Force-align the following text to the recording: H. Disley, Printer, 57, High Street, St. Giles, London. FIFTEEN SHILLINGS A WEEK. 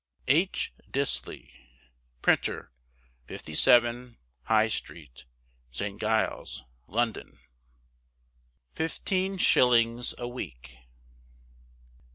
H. 0.27 0.73
Disley, 0.89 1.51
Printer, 2.23 2.71
57, 3.27 4.17
High 4.45 4.67
Street, 4.67 5.25
St. 5.69 6.01
Giles, 6.01 6.63
London. 6.87 7.37
FIFTEEN 8.73 9.37
SHILLINGS 9.37 10.15
A 10.17 10.27
WEEK. 10.27 10.79